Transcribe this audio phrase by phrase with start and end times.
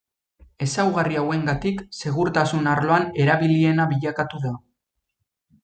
[0.67, 4.57] Ezaugarri hauengatik segurtasun arloan erabiliena bilakatu da.